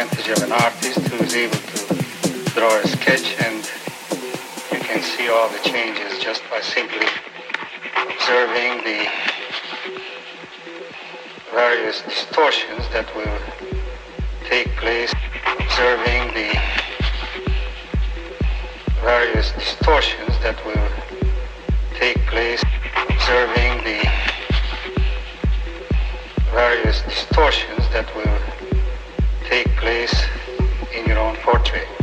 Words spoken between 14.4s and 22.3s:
take place, observing the various distortions that will take